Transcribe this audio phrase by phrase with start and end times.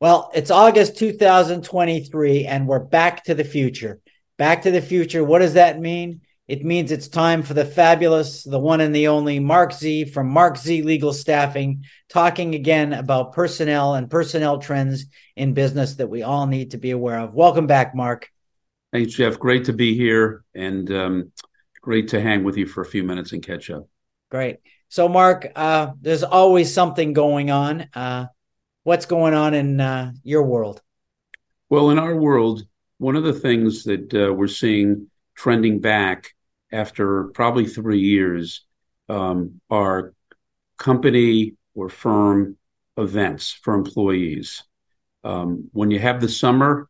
[0.00, 3.98] Well, it's August 2023, and we're back to the future.
[4.36, 5.24] Back to the future.
[5.24, 6.20] What does that mean?
[6.46, 10.28] It means it's time for the fabulous, the one and the only Marc Z from
[10.28, 16.22] Marc Z Legal Staffing, talking again about personnel and personnel trends in business that we
[16.22, 17.34] all need to be aware of.
[17.34, 18.30] Welcome back, Marc.
[18.92, 19.36] Thanks, Jeff.
[19.40, 21.32] Great to be here and um,
[21.82, 23.88] great to hang with you for a few minutes and catch up.
[24.30, 24.58] Great.
[24.90, 27.88] So, Marc, uh, there's always something going on.
[27.92, 28.26] Uh,
[28.88, 30.80] what's going on in uh, your world?
[31.68, 32.62] Well, in our world,
[32.96, 36.34] one of the things that uh, we're seeing trending back
[36.72, 38.64] after probably three years
[39.10, 40.14] um, are
[40.78, 42.56] company or firm
[42.96, 44.64] events for employees.
[45.22, 46.88] Um, when you have the summer,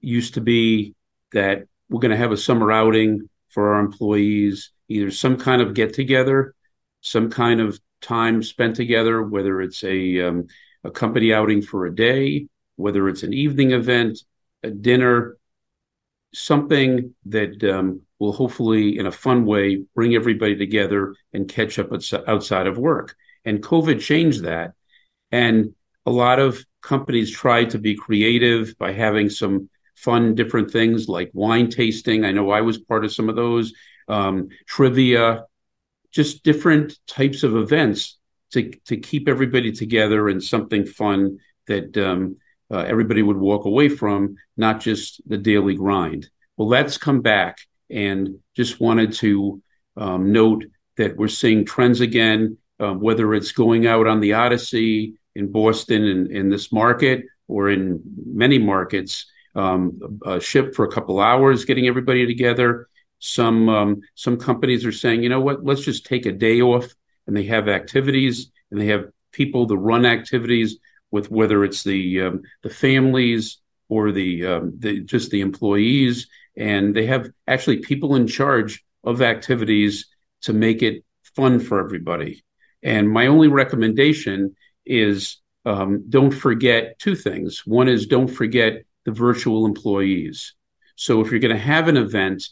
[0.00, 0.96] used to be
[1.30, 5.74] that we're going to have a summer outing for our employees, either some kind of
[5.74, 6.56] get together,
[7.02, 10.48] some kind of time spent together, whether it's a um,
[10.84, 14.18] a company outing for a day, whether it's an evening event,
[14.62, 15.36] a dinner,
[16.34, 21.90] something that um, will hopefully, in a fun way, bring everybody together and catch up
[22.26, 23.14] outside of work.
[23.44, 24.72] And COVID changed that.
[25.30, 25.74] And
[26.06, 31.30] a lot of companies tried to be creative by having some fun, different things like
[31.32, 32.24] wine tasting.
[32.24, 33.72] I know I was part of some of those,
[34.08, 35.44] um, trivia,
[36.10, 38.18] just different types of events
[38.52, 42.36] to to keep everybody together and something fun that um,
[42.70, 46.28] uh, everybody would walk away from, not just the daily grind.
[46.56, 47.58] Well, that's come back,
[47.90, 49.62] and just wanted to
[49.96, 50.64] um, note
[50.96, 52.58] that we're seeing trends again.
[52.80, 57.70] Uh, whether it's going out on the Odyssey in Boston in, in this market or
[57.70, 62.88] in many markets, um, a ship for a couple hours, getting everybody together.
[63.20, 66.92] Some um, some companies are saying, you know what, let's just take a day off
[67.26, 70.78] and they have activities and they have people to run activities
[71.10, 76.28] with whether it's the um, the families or the, um, the just the employees.
[76.56, 80.06] And they have actually people in charge of activities
[80.42, 81.04] to make it
[81.36, 82.44] fun for everybody.
[82.82, 87.62] And my only recommendation is um, don't forget two things.
[87.66, 90.54] One is don't forget the virtual employees.
[90.96, 92.44] So if you're going to have an event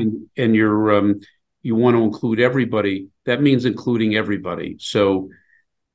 [0.00, 1.20] and, and, you're um,
[1.62, 4.76] you want to include everybody that means including everybody.
[4.78, 5.30] So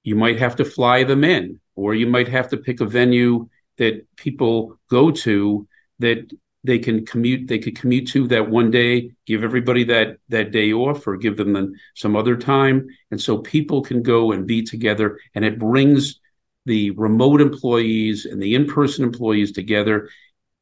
[0.04, 3.50] you might have to fly them in, or you might have to pick a venue
[3.78, 5.68] that people go to
[6.00, 6.30] that
[6.64, 10.74] they can commute they could commute to that one day give everybody that that day
[10.74, 14.62] off or give them the, some other time and so people can go and be
[14.62, 16.20] together and it brings
[16.66, 20.10] the remote employees and the in-person employees together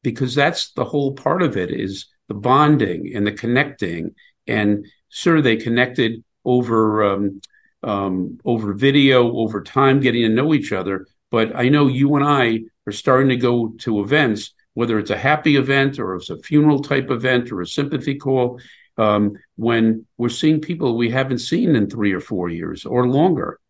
[0.02, 4.14] because that's the whole part of it is the bonding and the connecting
[4.46, 7.40] and sure they connected over um,
[7.82, 11.06] um, over video, over time, getting to know each other.
[11.30, 15.18] But I know you and I are starting to go to events, whether it's a
[15.18, 18.60] happy event or it's a funeral type event or a sympathy call,
[18.96, 23.60] um, when we're seeing people we haven't seen in three or four years or longer.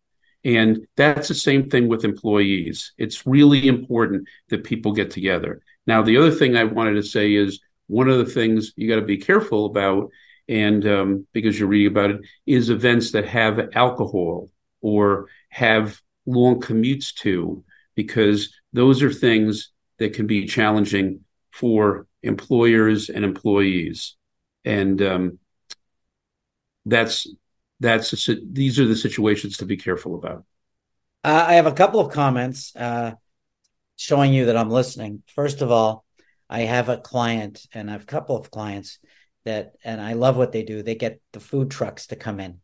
[0.45, 2.93] And that's the same thing with employees.
[2.97, 5.61] It's really important that people get together.
[5.85, 8.95] Now, the other thing I wanted to say is one of the things you got
[8.95, 10.11] to be careful about
[10.49, 14.49] and um, because you're reading about it, is events that have alcohol
[14.81, 17.63] or have long commutes to,
[17.95, 21.21] because those are things that can be challenging
[21.51, 24.15] for employers and employees,
[24.65, 25.39] and um,
[26.85, 27.27] that's
[27.79, 30.43] that's a, these are the situations to be careful about.
[31.23, 33.11] Uh, I have a couple of comments uh,
[33.97, 35.21] showing you that I'm listening.
[35.27, 36.05] First of all,
[36.49, 38.97] I have a client, and I have a couple of clients
[39.45, 40.83] that and I love what they do.
[40.83, 42.59] They get the food trucks to come in.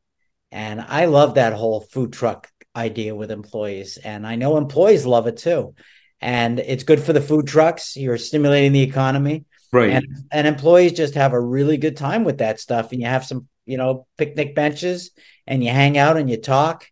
[0.51, 3.97] And I love that whole food truck idea with employees.
[3.97, 5.75] And I know employees love it too.
[6.21, 7.97] And it's good for the food trucks.
[7.97, 9.45] You're stimulating the economy.
[9.71, 9.91] Right.
[9.91, 12.91] And, and employees just have a really good time with that stuff.
[12.91, 15.11] And you have some, you know, picnic benches
[15.45, 16.87] and you hang out and you talk.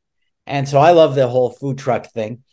[0.46, 2.44] And so I love the whole food truck thing.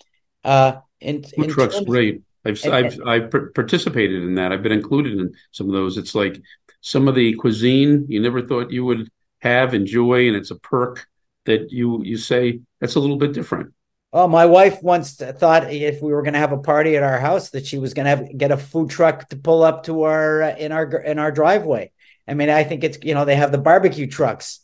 [0.45, 2.23] Uh, in, food in trucks, terms, great.
[2.45, 4.53] I've I've I've participated in that.
[4.53, 5.99] I've been included in some of those.
[5.99, 6.41] It's like
[6.81, 9.11] some of the cuisine you never thought you would
[9.41, 11.07] have, enjoy, and it's a perk
[11.47, 13.73] that you you say that's a little bit different.
[14.13, 17.21] Oh, my wife once thought if we were going to have a party at our
[17.21, 20.43] house that she was going to get a food truck to pull up to our
[20.43, 21.93] uh, in our in our driveway.
[22.27, 24.61] I mean, I think it's you know they have the barbecue trucks.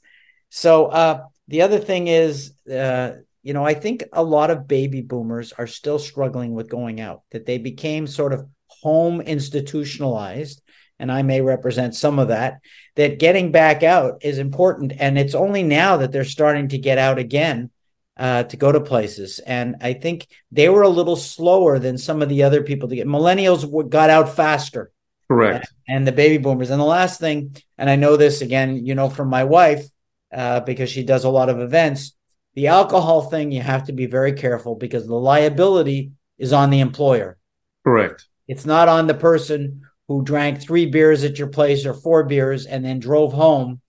[0.50, 3.12] So uh, the other thing is, uh,
[3.42, 7.22] you know, I think a lot of baby boomers are still struggling with going out.
[7.30, 10.60] That they became sort of home institutionalized,
[10.98, 12.60] and I may represent some of that,
[12.94, 14.92] that getting back out is important.
[14.98, 17.70] And it's only now that they're starting to get out again
[18.16, 19.38] uh, to go to places.
[19.40, 22.96] And I think they were a little slower than some of the other people to
[22.96, 23.06] get.
[23.06, 24.90] Millennials got out faster.
[25.28, 25.68] Correct.
[25.86, 26.70] And, and the baby boomers.
[26.70, 29.84] And the last thing, and I know this again, you know, from my wife,
[30.32, 32.14] uh, because she does a lot of events,
[32.54, 36.80] the alcohol thing, you have to be very careful because the liability is on the
[36.80, 37.36] employer.
[37.84, 38.26] Correct.
[38.48, 42.66] It's not on the person who drank three beers at your place or four beers
[42.66, 43.80] and then drove home.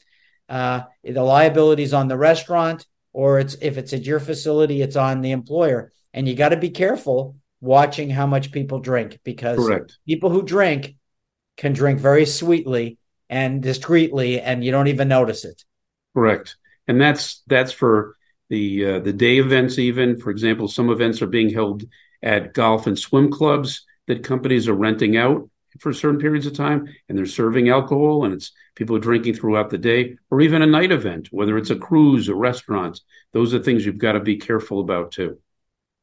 [0.50, 4.96] Uh, the liability is on the restaurant or it's if it's at your facility, it's
[4.96, 5.92] on the employer.
[6.14, 9.98] And you got to be careful watching how much people drink because Correct.
[10.08, 10.96] people who drink
[11.58, 12.98] can drink very sweetly
[13.30, 15.64] and discreetly, and you don't even notice it.
[16.16, 16.56] Correct.
[16.88, 18.16] And that's that's for
[18.50, 19.78] the uh, the day events.
[19.80, 21.84] Even for example, some events are being held
[22.24, 25.50] at golf and swim clubs that companies are renting out
[25.80, 29.78] for certain periods of time and they're serving alcohol and it's people drinking throughout the
[29.78, 33.00] day or even a night event whether it's a cruise or restaurant.
[33.34, 35.40] Those are things you've got to be careful about too.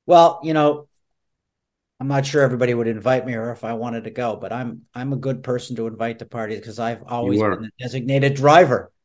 [0.07, 0.89] Well you know
[2.01, 4.83] i'm not sure everybody would invite me or if i wanted to go but i'm
[4.95, 8.91] i'm a good person to invite to parties because i've always been a designated driver.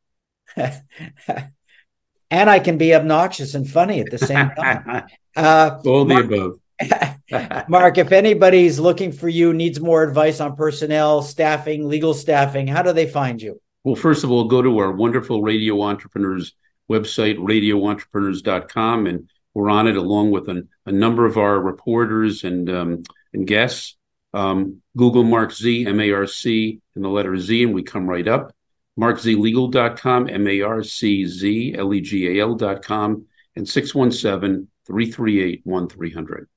[2.32, 5.04] And i can be obnoxious and funny at the same time.
[5.36, 6.60] Uh, all the above
[7.70, 12.82] Marc, if anybody's looking for you, needs more advice on personnel, staffing, legal staffing, how
[12.82, 13.60] do they find you?
[13.84, 16.54] Well, first of all, go to our wonderful Radio Entrepreneurs
[16.90, 22.70] website, radioentrepreneurs.com, and we're on it along with an, a number of our reporters and
[22.70, 23.04] um,
[23.34, 23.96] and guests.
[24.34, 28.08] Um, Google Marc Z, M A R C, and the letter Z, and we come
[28.08, 28.54] right up.
[29.00, 36.50] MarcZLegal.com, M A R C Z L E G A L.com, and 617 338 1300.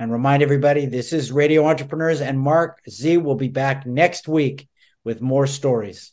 [0.00, 4.66] And remind everybody this is Radio Entrepreneurs, and Marc Z will be back next week
[5.04, 6.12] with more stories.